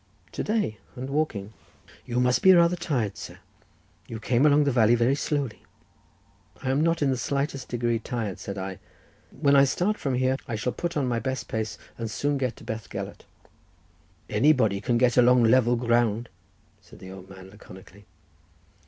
[0.31, 1.53] "To day, and walking."
[2.07, 3.37] "You must be rather tired, sir;
[4.07, 5.61] you came along the valley very slowly."
[6.63, 8.79] "I am not in the slightest degree tired," said I;
[9.29, 12.55] "when I start from here, I shall put on my best pace, and soon get
[12.55, 13.25] to Bethgelert."
[14.27, 16.29] "Anybody can get along over level ground,"
[16.81, 18.05] said the old man, laconically.